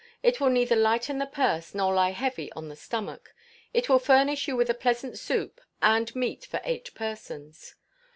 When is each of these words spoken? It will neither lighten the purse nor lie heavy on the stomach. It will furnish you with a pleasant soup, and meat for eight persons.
It 0.23 0.39
will 0.39 0.49
neither 0.49 0.75
lighten 0.75 1.19
the 1.19 1.27
purse 1.27 1.75
nor 1.75 1.93
lie 1.93 2.09
heavy 2.09 2.51
on 2.53 2.69
the 2.69 2.75
stomach. 2.75 3.35
It 3.71 3.87
will 3.87 3.99
furnish 3.99 4.47
you 4.47 4.55
with 4.55 4.71
a 4.71 4.73
pleasant 4.73 5.19
soup, 5.19 5.61
and 5.79 6.15
meat 6.15 6.43
for 6.43 6.59
eight 6.63 6.91
persons. 6.95 7.75